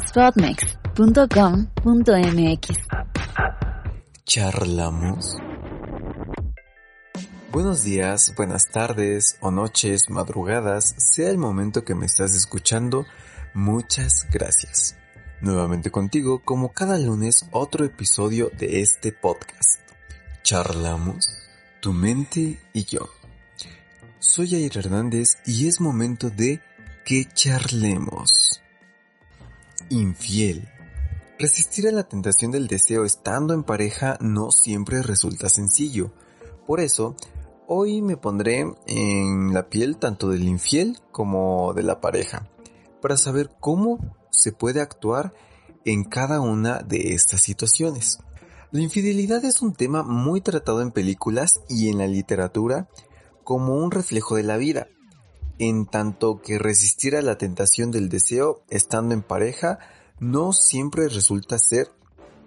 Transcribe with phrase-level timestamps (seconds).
[0.00, 2.68] spotmex.com.mx.
[4.24, 5.36] Charlamos.
[7.52, 13.06] Buenos días, buenas tardes o noches, madrugadas, sea el momento que me estás escuchando,
[13.54, 14.96] muchas gracias.
[15.40, 19.78] Nuevamente contigo, como cada lunes, otro episodio de este podcast.
[20.42, 21.28] Charlamos,
[21.80, 23.08] tu mente y yo.
[24.18, 26.60] Soy Ayer Hernández y es momento de
[27.04, 28.63] que charlemos.
[29.90, 30.68] Infiel.
[31.38, 36.12] Resistir a la tentación del deseo estando en pareja no siempre resulta sencillo.
[36.66, 37.16] Por eso,
[37.66, 42.48] hoy me pondré en la piel tanto del infiel como de la pareja,
[43.02, 43.98] para saber cómo
[44.30, 45.34] se puede actuar
[45.84, 48.18] en cada una de estas situaciones.
[48.70, 52.88] La infidelidad es un tema muy tratado en películas y en la literatura
[53.44, 54.88] como un reflejo de la vida,
[55.58, 59.78] en tanto que resistir a la tentación del deseo estando en pareja
[60.18, 61.90] no siempre resulta ser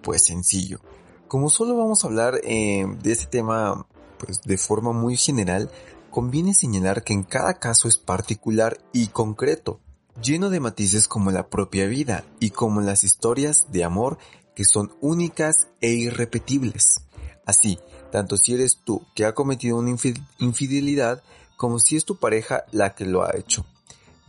[0.02, 0.80] pues sencillo.
[1.28, 3.86] Como solo vamos a hablar eh, de este tema
[4.18, 5.70] pues de forma muy general,
[6.10, 9.80] conviene señalar que en cada caso es particular y concreto,
[10.22, 14.18] lleno de matices como la propia vida y como las historias de amor
[14.56, 17.02] que son únicas e irrepetibles.
[17.46, 17.78] Así,
[18.12, 19.96] tanto si eres tú que ha cometido una
[20.40, 21.22] infidelidad
[21.58, 23.66] como si es tu pareja la que lo ha hecho.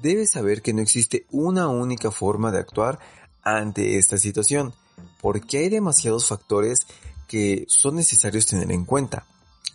[0.02, 2.98] Debes saber que no existe una única forma de actuar
[3.42, 4.74] ante esta situación,
[5.20, 6.80] porque hay demasiados factores
[7.28, 9.26] que son necesarios tener en cuenta.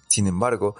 [0.08, 0.76] Sin embargo,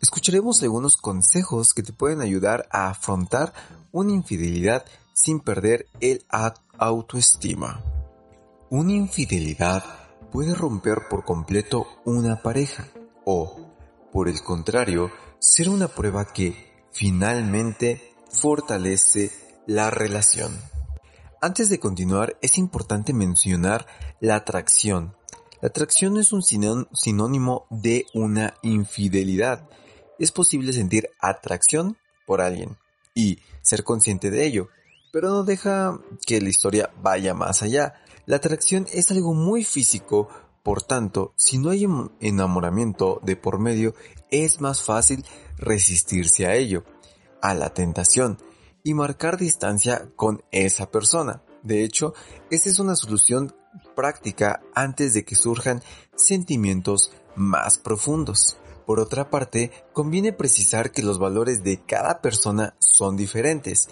[0.00, 3.52] escucharemos algunos consejos que te pueden ayudar a afrontar
[3.92, 6.24] una infidelidad sin perder el
[6.78, 7.82] autoestima.
[8.68, 9.84] Una infidelidad
[10.32, 12.88] puede romper por completo una pareja
[13.24, 13.70] o,
[14.12, 19.30] por el contrario, ser una prueba que finalmente fortalece
[19.66, 20.58] la relación.
[21.40, 23.86] Antes de continuar, es importante mencionar
[24.20, 25.16] la atracción.
[25.60, 29.68] La atracción es un sinónimo de una infidelidad.
[30.18, 31.96] Es posible sentir atracción
[32.26, 32.78] por alguien
[33.14, 34.68] y ser consciente de ello,
[35.12, 37.94] pero no deja que la historia vaya más allá.
[38.26, 40.28] La atracción es algo muy físico,
[40.62, 41.86] por tanto, si no hay
[42.20, 43.94] enamoramiento de por medio,
[44.30, 45.24] es más fácil
[45.58, 46.84] resistirse a ello,
[47.42, 48.38] a la tentación,
[48.82, 51.42] y marcar distancia con esa persona.
[51.62, 52.14] De hecho,
[52.50, 53.54] esta es una solución
[53.94, 55.82] práctica antes de que surjan
[56.14, 58.58] sentimientos más profundos.
[58.86, 63.88] Por otra parte, conviene precisar que los valores de cada persona son diferentes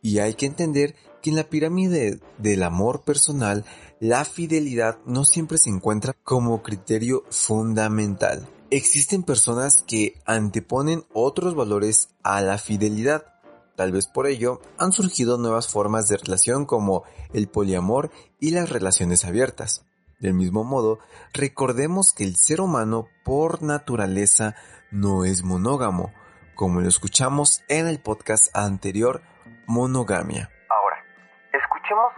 [0.00, 3.64] y hay que entender que en la pirámide del amor personal,
[4.00, 8.48] la fidelidad no siempre se encuentra como criterio fundamental.
[8.70, 13.34] Existen personas que anteponen otros valores a la fidelidad.
[13.76, 18.70] Tal vez por ello han surgido nuevas formas de relación como el poliamor y las
[18.70, 19.86] relaciones abiertas.
[20.20, 20.98] Del mismo modo,
[21.32, 24.54] recordemos que el ser humano por naturaleza
[24.90, 26.12] no es monógamo,
[26.54, 29.22] como lo escuchamos en el podcast anterior,
[29.66, 30.50] Monogamia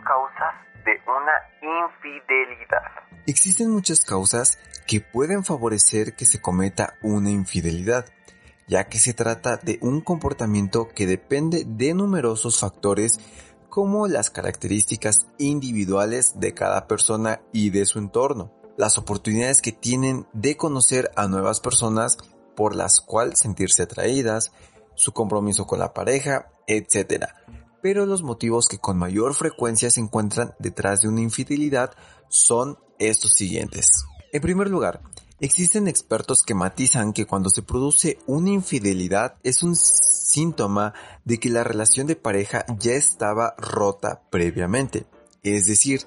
[0.05, 3.09] causas de una infidelidad.
[3.30, 4.58] Existen muchas causas
[4.88, 8.06] que pueden favorecer que se cometa una infidelidad,
[8.66, 13.20] ya que se trata de un comportamiento que depende de numerosos factores
[13.68, 20.26] como las características individuales de cada persona y de su entorno, las oportunidades que tienen
[20.32, 22.18] de conocer a nuevas personas
[22.56, 24.50] por las cuales sentirse atraídas,
[24.97, 27.26] su compromiso con la pareja, etc
[27.82, 31.92] pero los motivos que con mayor frecuencia se encuentran detrás de una infidelidad
[32.28, 34.06] son estos siguientes.
[34.33, 35.00] En primer lugar,
[35.41, 40.94] existen expertos que matizan que cuando se produce una infidelidad es un síntoma
[41.25, 45.06] de que la relación de pareja ya estaba rota previamente.
[45.43, 46.03] Es decir,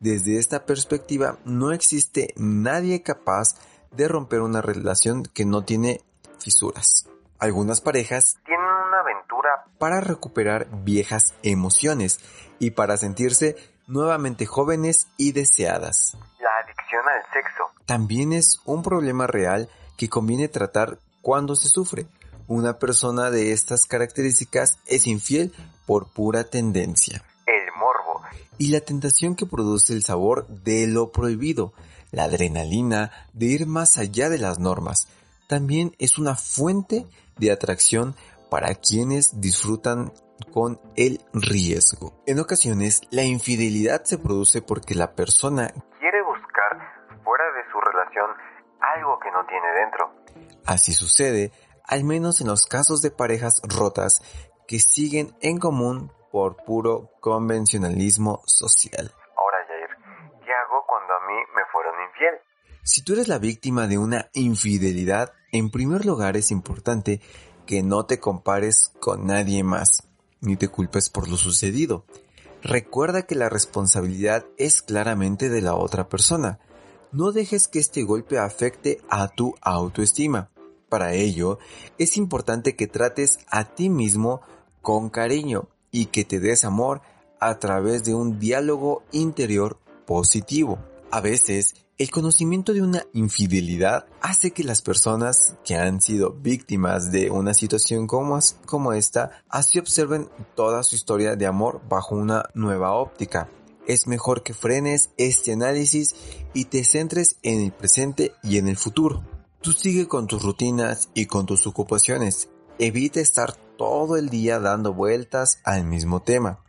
[0.00, 3.56] desde esta perspectiva no existe nadie capaz
[3.90, 6.00] de romper una relación que no tiene
[6.38, 7.08] fisuras.
[7.38, 12.20] Algunas parejas tienen una aventura para recuperar viejas emociones
[12.58, 13.56] y para sentirse
[13.86, 16.16] nuevamente jóvenes y deseadas.
[17.32, 22.06] Sexo también es un problema real que conviene tratar cuando se sufre.
[22.46, 25.54] Una persona de estas características es infiel
[25.86, 27.24] por pura tendencia.
[27.46, 28.20] El morbo.
[28.58, 31.72] Y la tentación que produce el sabor de lo prohibido,
[32.10, 35.08] la adrenalina de ir más allá de las normas,
[35.46, 37.06] también es una fuente
[37.38, 38.14] de atracción
[38.50, 40.12] para quienes disfrutan
[40.52, 42.22] con el riesgo.
[42.26, 45.72] En ocasiones, la infidelidad se produce porque la persona
[48.08, 48.30] relación
[48.80, 50.58] algo que no tiene dentro.
[50.66, 51.52] Así sucede,
[51.84, 54.20] al menos en los casos de parejas rotas
[54.66, 59.12] que siguen en común por puro convencionalismo social.
[59.36, 59.88] Ahora, Jair,
[60.44, 62.34] ¿qué hago cuando a mí me fueron infiel?
[62.82, 67.20] Si tú eres la víctima de una infidelidad, en primer lugar es importante
[67.66, 70.08] que no te compares con nadie más,
[70.40, 72.04] ni te culpes por lo sucedido.
[72.62, 76.58] Recuerda que la responsabilidad es claramente de la otra persona.
[77.10, 80.50] No dejes que este golpe afecte a tu autoestima.
[80.90, 81.58] Para ello,
[81.96, 84.42] es importante que trates a ti mismo
[84.82, 87.00] con cariño y que te des amor
[87.40, 90.78] a través de un diálogo interior positivo.
[91.10, 97.10] A veces, el conocimiento de una infidelidad hace que las personas que han sido víctimas
[97.10, 102.44] de una situación como, como esta así observen toda su historia de amor bajo una
[102.52, 103.48] nueva óptica.
[103.88, 106.14] Es mejor que frenes este análisis
[106.52, 109.24] y te centres en el presente y en el futuro.
[109.62, 112.50] Tú sigue con tus rutinas y con tus ocupaciones.
[112.78, 116.62] Evita estar todo el día dando vueltas al mismo tema.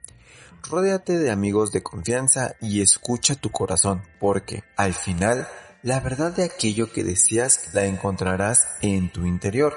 [0.63, 5.45] Ródeate de amigos de confianza y escucha tu corazón, porque al final
[5.83, 9.75] la verdad de aquello que deseas la encontrarás en tu interior.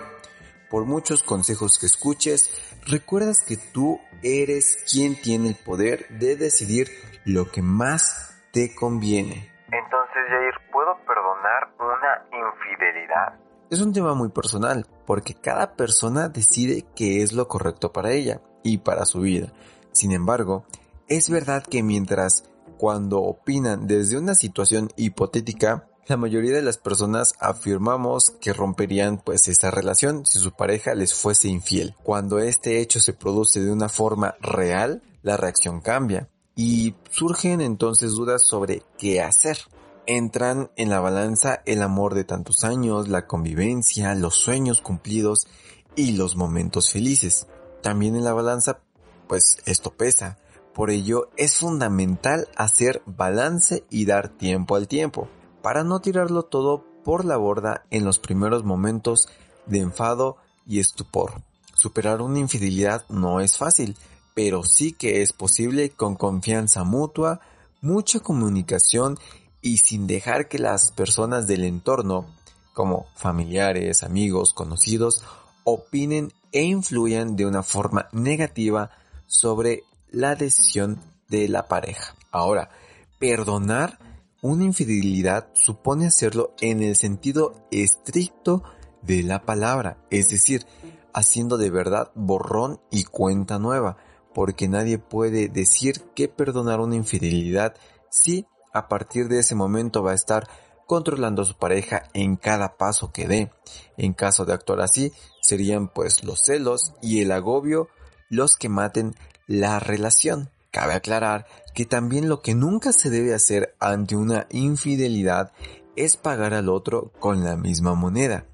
[0.71, 2.51] Por muchos consejos que escuches,
[2.87, 6.89] recuerdas que tú eres quien tiene el poder de decidir
[7.25, 9.51] lo que más te conviene.
[9.71, 13.39] Entonces, Jair, ¿puedo perdonar una infidelidad?
[13.71, 18.43] Es un tema muy personal, porque cada persona decide qué es lo correcto para ella
[18.63, 19.53] y para su vida.
[19.93, 20.67] Sin embargo,
[21.09, 27.33] es verdad que mientras cuando opinan desde una situación hipotética, la mayoría de las personas
[27.41, 31.95] afirmamos que romperían pues esa relación si su pareja les fuese infiel.
[32.03, 38.13] Cuando este hecho se produce de una forma real, la reacción cambia y surgen entonces
[38.13, 39.59] dudas sobre qué hacer.
[40.07, 45.47] Entran en la balanza el amor de tantos años, la convivencia, los sueños cumplidos
[45.95, 47.47] y los momentos felices.
[47.83, 48.81] También en la balanza
[49.29, 50.39] pues esto pesa.
[50.75, 55.29] Por ello es fundamental hacer balance y dar tiempo al tiempo,
[55.63, 59.29] para no tirarlo todo por la borda en los primeros momentos
[59.67, 61.43] de enfado y estupor.
[61.75, 63.97] Superar una infidelidad no es fácil,
[64.35, 67.41] pero sí que es posible con confianza mutua,
[67.81, 69.19] mucha comunicación
[69.61, 72.27] y sin dejar que las personas del entorno,
[72.73, 75.23] como familiares, amigos, conocidos,
[75.65, 78.91] opinen e influyan de una forma negativa
[79.27, 82.15] sobre la decisión de la pareja.
[82.31, 82.71] Ahora,
[83.19, 83.99] perdonar
[84.43, 88.65] una infidelidad supone hacerlo en el sentido estricto
[89.03, 90.67] de la palabra, es decir,
[91.15, 93.97] haciendo de verdad borrón y cuenta nueva,
[94.35, 97.75] porque nadie puede decir que perdonar una infidelidad
[98.11, 100.49] si a partir de ese momento va a estar
[100.87, 103.51] controlando a su pareja en cada paso que dé.
[103.97, 107.89] En caso de actuar así, serían pues los celos y el agobio
[108.29, 109.15] los que maten
[109.47, 110.51] la relación.
[110.71, 115.53] Cabe aclarar que también lo que nunca se debe hacer ante una infidelidad
[115.97, 118.47] es pagar al otro con la misma moneda.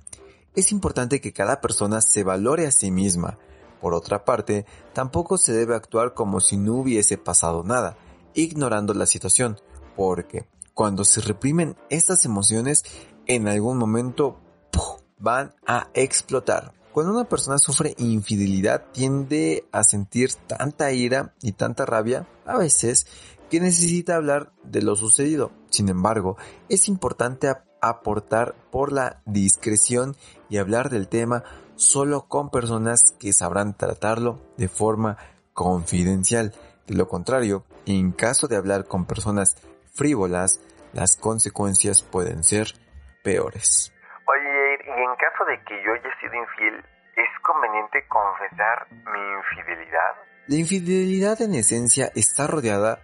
[0.57, 3.39] Es importante que cada persona se valore a sí misma.
[3.81, 7.97] Por otra parte, tampoco se debe actuar como si no hubiese pasado nada,
[8.35, 9.61] ignorando la situación,
[9.97, 12.85] porque cuando se reprimen estas emociones,
[13.27, 14.39] en algún momento
[15.19, 16.73] van a explotar.
[16.93, 23.07] Cuando una persona sufre infidelidad tiende a sentir tanta ira y tanta rabia, a veces,
[23.51, 25.52] que necesita hablar de lo sucedido.
[25.71, 26.37] Sin embargo,
[26.69, 27.49] es importante
[27.81, 30.17] aportar por la discreción
[30.49, 31.45] y hablar del tema
[31.78, 35.16] solo con personas que sabrán tratarlo de forma
[35.54, 36.52] confidencial.
[36.87, 39.56] De lo contrario, en caso de hablar con personas
[39.94, 40.61] frívolas,
[40.92, 42.75] las consecuencias pueden ser
[43.23, 43.92] peores
[45.49, 46.85] de que yo haya sido infiel,
[47.16, 50.12] ¿es conveniente confesar mi infidelidad?
[50.47, 53.02] La infidelidad en esencia está rodeada...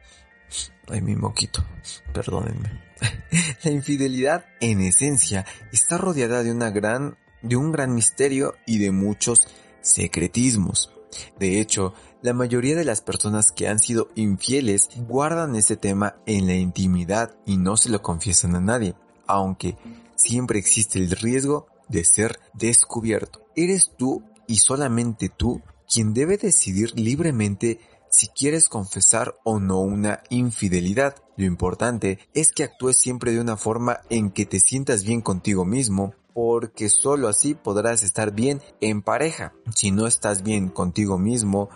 [0.90, 1.64] Ay, mi moquito,
[2.12, 2.82] perdónenme.
[3.64, 8.90] La infidelidad en esencia está rodeada de una gran, de un gran misterio y de
[8.90, 9.46] muchos
[9.80, 10.90] secretismos.
[11.38, 16.46] De hecho, la mayoría de las personas que han sido infieles guardan ese tema en
[16.46, 18.94] la intimidad y no se lo confiesan a nadie,
[19.26, 19.76] aunque
[20.16, 23.46] siempre existe el riesgo de ser descubierto.
[23.54, 27.78] Eres tú y solamente tú quien debe decidir libremente
[28.10, 31.16] si quieres confesar o no una infidelidad.
[31.36, 35.64] Lo importante es que actúes siempre de una forma en que te sientas bien contigo
[35.64, 39.54] mismo, porque solo así podrás estar bien en pareja.
[39.74, 41.70] Si no estás bien contigo mismo,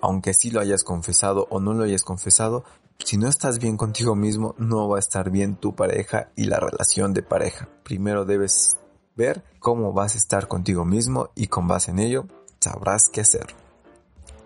[0.00, 2.64] aunque sí lo hayas confesado o no lo hayas confesado,
[3.04, 6.58] si no estás bien contigo mismo, no va a estar bien tu pareja y la
[6.58, 7.68] relación de pareja.
[7.84, 8.76] Primero debes
[9.14, 12.26] ver cómo vas a estar contigo mismo y con base en ello
[12.58, 13.46] sabrás qué hacer.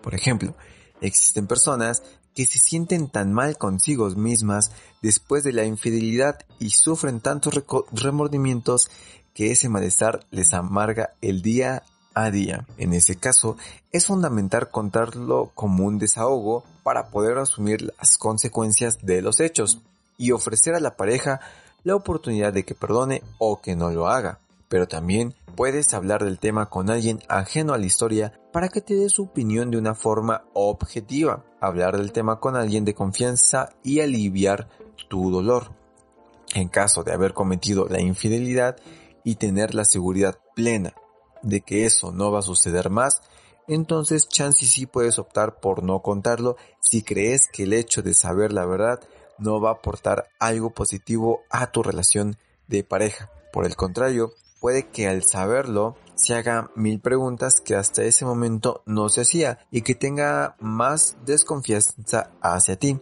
[0.01, 0.53] Por ejemplo,
[1.03, 2.01] Existen personas
[2.35, 4.71] que se sienten tan mal consigo mismas
[5.01, 8.89] después de la infidelidad y sufren tantos remordimientos
[9.33, 12.65] que ese malestar les amarga el día a día.
[12.77, 13.57] En ese caso,
[13.91, 19.79] es fundamental contarlo como un desahogo para poder asumir las consecuencias de los hechos
[20.17, 21.41] y ofrecer a la pareja
[21.83, 24.39] la oportunidad de que perdone o que no lo haga.
[24.69, 28.95] Pero también puedes hablar del tema con alguien ajeno a la historia para que te
[28.95, 31.45] dé su opinión de una forma objetiva.
[31.59, 34.69] Hablar del tema con alguien de confianza y aliviar
[35.09, 35.71] tu dolor.
[36.55, 38.77] En caso de haber cometido la infidelidad
[39.23, 40.93] y tener la seguridad plena
[41.41, 43.21] de que eso no va a suceder más,
[43.67, 48.51] entonces chance sí puedes optar por no contarlo si crees que el hecho de saber
[48.51, 48.99] la verdad
[49.37, 53.29] no va a aportar algo positivo a tu relación de pareja.
[53.51, 54.33] Por el contrario,
[54.63, 59.59] puede que al saberlo se haga mil preguntas que hasta ese momento no se hacía
[59.71, 62.97] y que tenga más desconfianza hacia ti,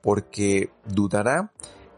[0.00, 1.52] porque dudará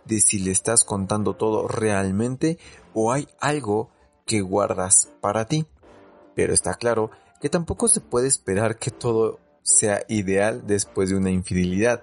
[0.06, 2.58] de si le estás contando todo realmente
[2.94, 3.90] o hay algo
[4.26, 5.68] que guardas para ti.
[6.34, 11.30] Pero está claro que tampoco se puede esperar que todo sea ideal después de una
[11.30, 12.02] infidelidad.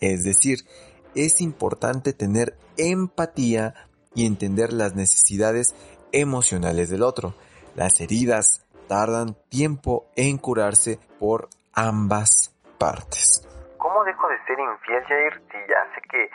[0.00, 0.66] Es decir,
[1.14, 3.72] es importante tener empatía
[4.14, 5.74] y entender las necesidades
[6.12, 7.34] emocionales del otro.
[7.74, 13.46] Las heridas tardan tiempo en curarse por ambas partes.
[13.78, 15.42] ¿Cómo dejo de ser infiel, Jair?
[15.50, 16.30] Si ya sé que,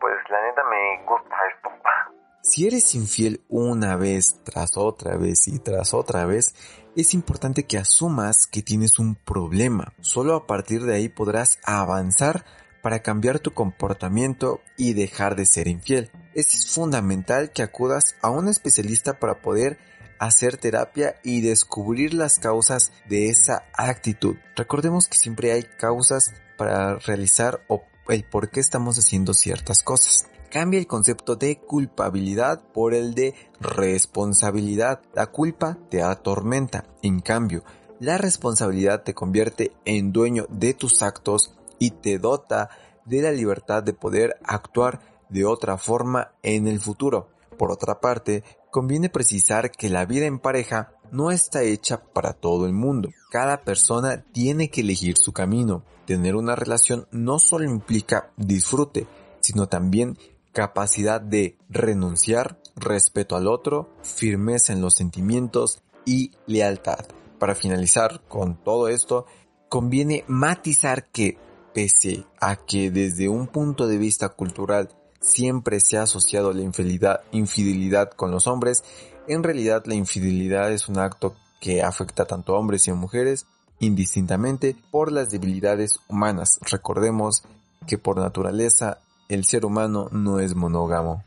[0.00, 1.68] pues la neta me gusta esto.
[2.44, 6.56] Si eres infiel una vez tras otra vez y tras otra vez,
[6.96, 9.92] es importante que asumas que tienes un problema.
[10.00, 12.44] Solo a partir de ahí podrás avanzar
[12.82, 16.10] para cambiar tu comportamiento y dejar de ser infiel.
[16.34, 19.78] Es fundamental que acudas a un especialista para poder
[20.18, 24.36] hacer terapia y descubrir las causas de esa actitud.
[24.54, 30.26] Recordemos que siempre hay causas para realizar o el por qué estamos haciendo ciertas cosas.
[30.50, 35.00] Cambia el concepto de culpabilidad por el de responsabilidad.
[35.14, 36.84] La culpa te atormenta.
[37.02, 37.64] En cambio,
[37.98, 42.70] la responsabilidad te convierte en dueño de tus actos y te dota
[43.06, 45.00] de la libertad de poder actuar
[45.32, 47.28] de otra forma en el futuro.
[47.58, 52.66] Por otra parte, conviene precisar que la vida en pareja no está hecha para todo
[52.66, 53.10] el mundo.
[53.30, 55.84] Cada persona tiene que elegir su camino.
[56.06, 59.06] Tener una relación no solo implica disfrute,
[59.40, 60.18] sino también
[60.52, 67.06] capacidad de renunciar, respeto al otro, firmeza en los sentimientos y lealtad.
[67.38, 69.26] Para finalizar con todo esto,
[69.68, 71.38] conviene matizar que
[71.74, 74.90] pese a que desde un punto de vista cultural
[75.22, 78.84] siempre se ha asociado la infidelidad, con los hombres,
[79.26, 83.46] en realidad la infidelidad es un acto que afecta tanto a hombres y a mujeres
[83.78, 86.58] indistintamente por las debilidades humanas.
[86.70, 87.44] Recordemos
[87.86, 88.98] que por naturaleza
[89.28, 91.24] el ser humano no es monógamo.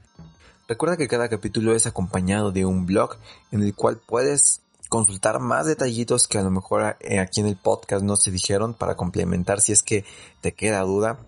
[0.68, 3.18] Recuerda que cada capítulo es acompañado de un blog
[3.52, 7.58] en el cual puedes consultar más detallitos que a lo mejor eh, aquí en el
[7.58, 10.06] podcast no se dijeron para complementar si es que
[10.42, 11.20] te queda duda.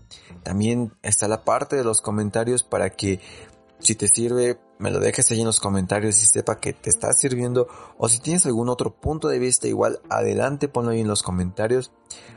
[0.43, 3.19] También está la parte de los comentarios para que
[3.79, 7.11] si te sirve me lo dejes ahí en los comentarios y sepa que te está
[7.13, 11.23] sirviendo o si tienes algún otro punto de vista igual adelante ponlo ahí en los
[11.23, 11.91] comentarios.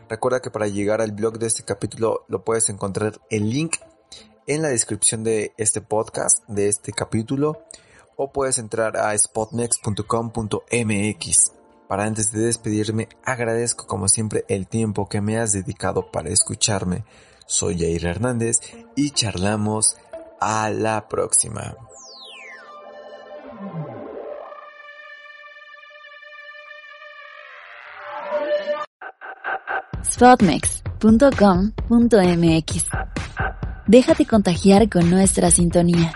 [0.08, 3.76] Recuerda que para llegar al blog de este capítulo lo puedes encontrar el link
[4.46, 7.64] en la descripción de este podcast, de este capítulo
[8.22, 11.52] o puedes entrar a spotnext.com.mx.
[11.88, 17.06] Para antes de despedirme, agradezco como siempre el tiempo que me has dedicado para escucharme.
[17.46, 18.60] Soy Jair Hernández
[18.94, 19.96] y charlamos
[20.38, 21.74] a la próxima.
[30.04, 32.84] Spotnext.com.mx
[33.86, 36.12] Déjate contagiar con nuestra sintonía.